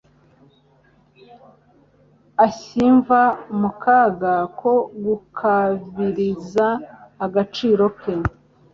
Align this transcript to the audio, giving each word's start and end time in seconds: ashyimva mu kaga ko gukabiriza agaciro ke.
ashyimva 2.45 3.21
mu 3.59 3.69
kaga 3.83 4.33
ko 4.59 4.71
gukabiriza 5.03 6.67
agaciro 7.25 7.85
ke. 7.99 8.13